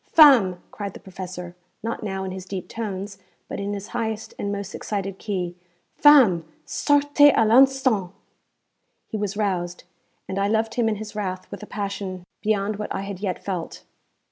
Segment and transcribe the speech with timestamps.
[0.05, 4.51] 'Femme!' cried the professor, not now in his deep tones, but in his highest and
[4.51, 5.55] most excited key
[5.93, 6.43] 'femme!
[6.65, 8.11] sortez à l'instant!'
[9.05, 9.83] He was roused,
[10.27, 13.45] and I loved him in his wrath with a passion beyond what I had yet
[13.45, 13.83] felt.